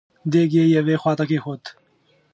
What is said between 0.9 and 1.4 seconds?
خواته